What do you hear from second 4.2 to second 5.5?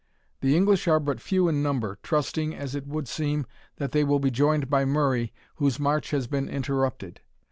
joined by Murray,